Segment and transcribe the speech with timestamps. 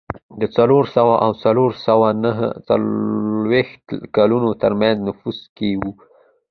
[0.39, 3.85] د څلور سوه او څلور سوه نهه څلوېښت
[4.15, 5.89] کلونو ترمنځ نفوس کم و